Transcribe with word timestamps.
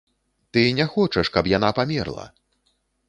Ты 0.55 0.63
не 0.79 0.85
хочаш, 0.95 1.31
каб 1.35 1.49
яна 1.57 1.69
памерла! 1.81 2.25